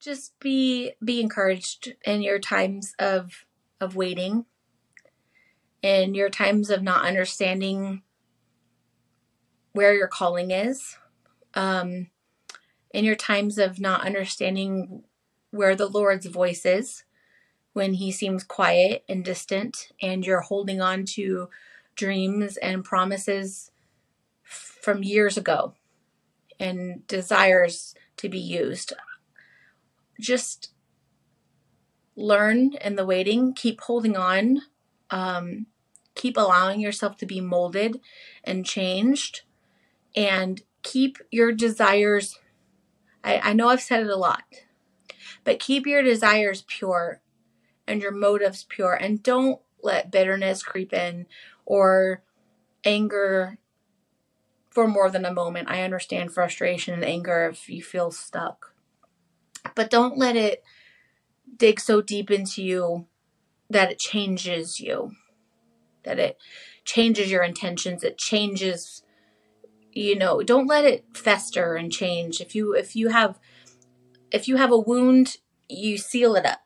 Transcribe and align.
just 0.00 0.38
be 0.40 0.92
be 1.04 1.20
encouraged 1.20 1.94
in 2.04 2.22
your 2.22 2.38
times 2.38 2.94
of 2.98 3.44
of 3.80 3.94
waiting 3.94 4.46
in 5.82 6.14
your 6.14 6.30
times 6.30 6.70
of 6.70 6.82
not 6.82 7.04
understanding 7.04 8.02
where 9.72 9.94
your 9.94 10.08
calling 10.08 10.50
is 10.50 10.96
um 11.54 12.08
in 12.92 13.04
your 13.04 13.14
times 13.14 13.58
of 13.58 13.78
not 13.78 14.04
understanding 14.04 15.04
where 15.50 15.76
the 15.76 15.88
lord's 15.88 16.26
voice 16.26 16.64
is 16.64 17.04
when 17.72 17.94
he 17.94 18.10
seems 18.10 18.42
quiet 18.42 19.04
and 19.08 19.24
distant 19.24 19.90
and 20.02 20.26
you're 20.26 20.40
holding 20.40 20.80
on 20.80 21.04
to 21.04 21.48
dreams 21.94 22.56
and 22.56 22.84
promises 22.84 23.70
from 24.42 25.02
years 25.02 25.36
ago 25.36 25.74
and 26.58 27.06
desires 27.06 27.94
to 28.16 28.28
be 28.28 28.38
used 28.38 28.92
just 30.20 30.70
learn 32.16 32.74
in 32.74 32.96
the 32.96 33.06
waiting, 33.06 33.54
keep 33.54 33.80
holding 33.82 34.16
on, 34.16 34.62
um, 35.10 35.66
keep 36.14 36.36
allowing 36.36 36.80
yourself 36.80 37.16
to 37.16 37.26
be 37.26 37.40
molded 37.40 38.00
and 38.44 38.66
changed, 38.66 39.42
and 40.14 40.62
keep 40.82 41.18
your 41.30 41.52
desires. 41.52 42.38
I, 43.24 43.40
I 43.50 43.52
know 43.52 43.68
I've 43.68 43.80
said 43.80 44.02
it 44.02 44.10
a 44.10 44.16
lot, 44.16 44.44
but 45.44 45.58
keep 45.58 45.86
your 45.86 46.02
desires 46.02 46.64
pure 46.66 47.20
and 47.86 48.02
your 48.02 48.12
motives 48.12 48.64
pure, 48.68 48.94
and 48.94 49.22
don't 49.22 49.60
let 49.82 50.10
bitterness 50.10 50.62
creep 50.62 50.92
in 50.92 51.26
or 51.64 52.22
anger 52.84 53.58
for 54.70 54.86
more 54.86 55.10
than 55.10 55.24
a 55.24 55.32
moment. 55.32 55.70
I 55.70 55.82
understand 55.82 56.32
frustration 56.32 56.94
and 56.94 57.04
anger 57.04 57.48
if 57.50 57.68
you 57.68 57.82
feel 57.82 58.10
stuck 58.10 58.74
but 59.74 59.90
don't 59.90 60.18
let 60.18 60.36
it 60.36 60.62
dig 61.56 61.80
so 61.80 62.00
deep 62.00 62.30
into 62.30 62.62
you 62.62 63.06
that 63.68 63.90
it 63.90 63.98
changes 63.98 64.80
you, 64.80 65.12
that 66.04 66.18
it 66.18 66.38
changes 66.84 67.30
your 67.30 67.42
intentions, 67.42 68.02
it 68.02 68.18
changes 68.18 69.02
you 69.92 70.16
know 70.16 70.42
don't 70.42 70.66
let 70.66 70.84
it 70.84 71.04
fester 71.14 71.74
and 71.74 71.92
change. 71.92 72.40
If 72.40 72.54
you 72.54 72.74
if 72.74 72.94
you 72.94 73.08
have 73.08 73.38
if 74.30 74.48
you 74.48 74.56
have 74.56 74.70
a 74.70 74.78
wound 74.78 75.36
you 75.68 75.98
seal 75.98 76.36
it 76.36 76.46
up. 76.46 76.60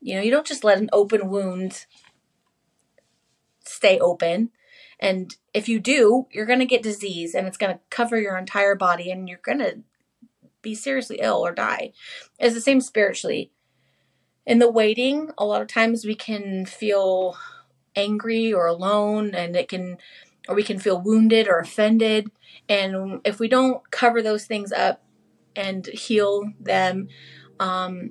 You 0.00 0.16
know 0.16 0.22
you 0.22 0.30
don't 0.30 0.46
just 0.46 0.64
let 0.64 0.78
an 0.78 0.90
open 0.92 1.28
wound 1.28 1.86
stay 3.64 3.98
open. 3.98 4.50
And 5.00 5.36
if 5.54 5.68
you 5.68 5.78
do 5.78 6.26
you're 6.32 6.46
going 6.46 6.58
to 6.58 6.66
get 6.66 6.82
disease 6.82 7.34
and 7.34 7.46
it's 7.46 7.58
going 7.58 7.74
to 7.74 7.80
cover 7.90 8.20
your 8.20 8.36
entire 8.36 8.74
body 8.74 9.10
and 9.10 9.28
you're 9.28 9.40
going 9.42 9.60
to 9.60 9.78
be 10.62 10.74
seriously 10.74 11.18
ill 11.20 11.44
or 11.44 11.52
die. 11.52 11.92
It's 12.38 12.54
the 12.54 12.60
same 12.60 12.80
spiritually. 12.80 13.50
In 14.46 14.58
the 14.58 14.70
waiting, 14.70 15.30
a 15.36 15.44
lot 15.44 15.60
of 15.60 15.68
times 15.68 16.04
we 16.04 16.14
can 16.14 16.64
feel 16.64 17.36
angry 17.98 18.52
or 18.52 18.66
alone 18.66 19.34
and 19.34 19.56
it 19.56 19.68
can 19.68 19.98
or 20.48 20.54
we 20.54 20.62
can 20.62 20.78
feel 20.78 21.00
wounded 21.00 21.48
or 21.48 21.58
offended 21.58 22.30
and 22.68 23.20
if 23.24 23.40
we 23.40 23.48
don't 23.48 23.90
cover 23.90 24.22
those 24.22 24.46
things 24.46 24.72
up 24.72 25.02
and 25.56 25.86
heal 25.86 26.50
them 26.60 27.08
um, 27.58 28.10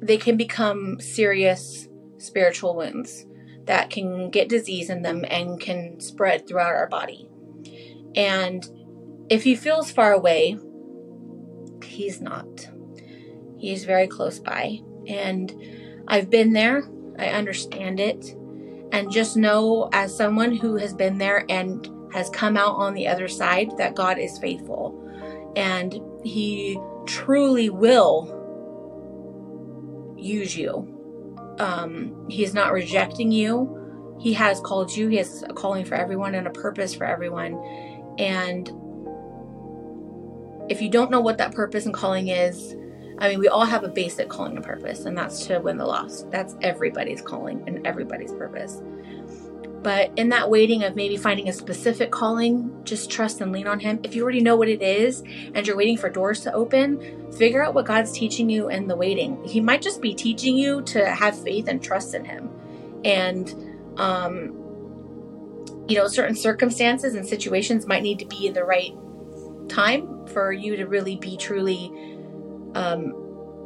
they 0.00 0.16
can 0.16 0.36
become 0.36 0.98
serious 1.00 1.88
spiritual 2.18 2.74
wounds 2.74 3.24
that 3.64 3.88
can 3.88 4.30
get 4.30 4.48
disease 4.48 4.90
in 4.90 5.02
them 5.02 5.24
and 5.30 5.60
can 5.60 6.00
spread 6.00 6.46
throughout 6.46 6.74
our 6.74 6.88
body 6.88 7.28
and 8.16 8.68
if 9.28 9.44
he 9.44 9.54
feels 9.54 9.92
far 9.92 10.12
away 10.12 10.58
he's 11.92 12.20
not. 12.20 12.68
He's 13.58 13.84
very 13.84 14.08
close 14.08 14.38
by. 14.38 14.80
And 15.06 15.54
I've 16.08 16.30
been 16.30 16.52
there, 16.52 16.82
I 17.18 17.28
understand 17.28 18.00
it. 18.00 18.34
And 18.92 19.10
just 19.10 19.36
know, 19.36 19.88
as 19.92 20.14
someone 20.16 20.56
who 20.56 20.76
has 20.76 20.92
been 20.92 21.18
there 21.18 21.44
and 21.48 21.88
has 22.12 22.28
come 22.30 22.56
out 22.56 22.74
on 22.76 22.94
the 22.94 23.08
other 23.08 23.28
side, 23.28 23.70
that 23.78 23.94
God 23.94 24.18
is 24.18 24.38
faithful. 24.38 24.98
And 25.56 25.98
He 26.24 26.78
truly 27.06 27.70
will 27.70 28.38
use 30.16 30.56
you. 30.56 30.88
Um, 31.58 32.26
he 32.28 32.44
is 32.44 32.54
not 32.54 32.72
rejecting 32.72 33.30
you. 33.32 34.16
He 34.20 34.32
has 34.34 34.60
called 34.60 34.94
you. 34.94 35.08
He 35.08 35.16
has 35.16 35.42
a 35.42 35.52
calling 35.52 35.84
for 35.84 35.94
everyone 35.94 36.34
and 36.34 36.46
a 36.46 36.50
purpose 36.50 36.94
for 36.94 37.04
everyone. 37.04 37.54
And 38.18 38.70
if 40.72 40.80
you 40.80 40.88
don't 40.88 41.10
know 41.10 41.20
what 41.20 41.36
that 41.36 41.54
purpose 41.54 41.84
and 41.84 41.94
calling 41.94 42.28
is, 42.28 42.74
I 43.18 43.28
mean, 43.28 43.38
we 43.38 43.46
all 43.46 43.66
have 43.66 43.84
a 43.84 43.88
basic 43.88 44.30
calling 44.30 44.56
and 44.56 44.64
purpose, 44.64 45.04
and 45.04 45.16
that's 45.16 45.46
to 45.46 45.60
win 45.60 45.76
the 45.76 45.84
lost. 45.84 46.30
That's 46.30 46.56
everybody's 46.62 47.20
calling 47.20 47.62
and 47.66 47.86
everybody's 47.86 48.32
purpose. 48.32 48.80
But 49.82 50.12
in 50.16 50.30
that 50.30 50.48
waiting 50.48 50.82
of 50.84 50.96
maybe 50.96 51.18
finding 51.18 51.48
a 51.48 51.52
specific 51.52 52.10
calling, 52.10 52.84
just 52.84 53.10
trust 53.10 53.42
and 53.42 53.52
lean 53.52 53.66
on 53.66 53.80
Him. 53.80 54.00
If 54.02 54.14
you 54.14 54.22
already 54.22 54.40
know 54.40 54.56
what 54.56 54.68
it 54.68 54.80
is 54.80 55.22
and 55.54 55.66
you're 55.66 55.76
waiting 55.76 55.98
for 55.98 56.08
doors 56.08 56.40
to 56.40 56.52
open, 56.54 57.30
figure 57.32 57.62
out 57.62 57.74
what 57.74 57.84
God's 57.84 58.12
teaching 58.12 58.48
you 58.48 58.70
in 58.70 58.86
the 58.86 58.96
waiting. 58.96 59.44
He 59.44 59.60
might 59.60 59.82
just 59.82 60.00
be 60.00 60.14
teaching 60.14 60.56
you 60.56 60.82
to 60.82 61.04
have 61.10 61.38
faith 61.38 61.68
and 61.68 61.82
trust 61.82 62.14
in 62.14 62.24
Him. 62.24 62.48
And, 63.04 63.52
um, 63.98 64.58
you 65.86 65.96
know, 65.96 66.08
certain 66.08 66.36
circumstances 66.36 67.14
and 67.14 67.26
situations 67.26 67.86
might 67.86 68.02
need 68.02 68.20
to 68.20 68.26
be 68.26 68.46
in 68.46 68.54
the 68.54 68.64
right 68.64 68.94
time 69.72 70.26
for 70.26 70.52
you 70.52 70.76
to 70.76 70.86
really 70.86 71.16
be 71.16 71.36
truly 71.36 71.92
um, 72.74 73.14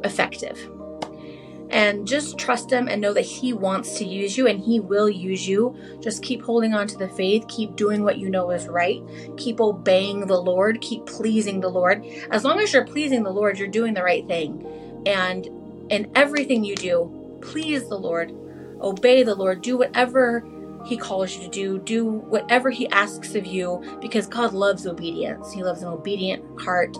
effective. 0.03 0.69
And 1.69 2.07
just 2.07 2.37
trust 2.37 2.71
Him 2.71 2.87
and 2.87 3.01
know 3.01 3.13
that 3.13 3.25
He 3.25 3.51
wants 3.51 3.97
to 3.97 4.05
use 4.05 4.37
you 4.37 4.47
and 4.47 4.59
He 4.59 4.79
will 4.79 5.09
use 5.09 5.47
you. 5.47 5.75
Just 5.99 6.23
keep 6.23 6.41
holding 6.41 6.73
on 6.73 6.87
to 6.87 6.97
the 6.97 7.09
faith. 7.09 7.45
Keep 7.49 7.75
doing 7.75 8.03
what 8.03 8.17
you 8.17 8.29
know 8.29 8.51
is 8.51 8.67
right. 8.67 9.01
Keep 9.35 9.59
obeying 9.59 10.27
the 10.27 10.41
Lord. 10.41 10.79
Keep 10.79 11.05
pleasing 11.05 11.59
the 11.59 11.69
Lord. 11.69 12.05
As 12.31 12.45
long 12.45 12.59
as 12.61 12.71
you're 12.71 12.85
pleasing 12.85 13.23
the 13.23 13.31
Lord, 13.31 13.59
you're 13.59 13.67
doing 13.67 13.93
the 13.93 14.03
right 14.03 14.25
thing. 14.27 15.03
And 15.05 15.45
in 15.89 16.09
everything 16.15 16.63
you 16.63 16.75
do, 16.75 17.39
please 17.41 17.89
the 17.89 17.99
Lord. 17.99 18.33
Obey 18.81 19.23
the 19.23 19.35
Lord. 19.35 19.61
Do 19.61 19.77
whatever 19.77 20.45
he 20.87 20.95
calls 20.95 21.35
you 21.35 21.43
to 21.43 21.49
do. 21.49 21.79
Do 21.79 22.05
whatever 22.05 22.69
He 22.69 22.87
asks 22.89 23.35
of 23.35 23.45
you 23.45 23.97
because 24.01 24.25
God 24.25 24.53
loves 24.53 24.87
obedience. 24.87 25.51
He 25.51 25.61
loves 25.61 25.81
an 25.81 25.89
obedient 25.89 26.61
heart. 26.61 26.95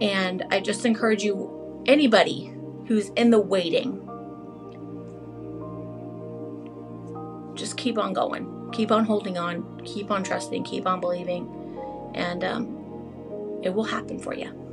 And 0.00 0.44
I 0.50 0.60
just 0.60 0.84
encourage 0.84 1.22
you, 1.22 1.82
anybody 1.86 2.52
who's 2.86 3.10
in 3.10 3.30
the 3.30 3.38
waiting, 3.38 4.04
just 7.54 7.76
keep 7.76 7.96
on 7.96 8.12
going. 8.12 8.70
Keep 8.72 8.90
on 8.90 9.04
holding 9.04 9.38
on. 9.38 9.80
Keep 9.84 10.10
on 10.10 10.24
trusting. 10.24 10.64
Keep 10.64 10.86
on 10.86 11.00
believing. 11.00 11.48
And 12.14 12.42
um, 12.42 13.60
it 13.62 13.70
will 13.72 13.84
happen 13.84 14.18
for 14.18 14.34
you. 14.34 14.67